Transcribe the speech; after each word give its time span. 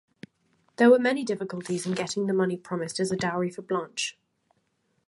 There 0.77 0.89
were 0.89 0.97
many 0.97 1.23
difficulties 1.23 1.85
in 1.85 1.93
getting 1.93 2.25
the 2.25 2.33
money 2.33 2.57
promised 2.57 2.99
as 2.99 3.11
a 3.11 3.15
dowry 3.15 3.51
for 3.51 3.61
Blanche. 3.61 4.17